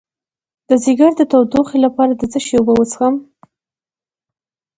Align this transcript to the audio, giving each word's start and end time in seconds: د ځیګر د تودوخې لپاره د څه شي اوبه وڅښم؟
د 0.67 0.69
ځیګر 0.83 1.11
د 1.17 1.21
تودوخې 1.31 1.77
لپاره 1.85 2.11
د 2.15 2.21
څه 2.31 2.39
شي 2.45 2.53
اوبه 2.57 2.73
وڅښم؟ 2.75 3.15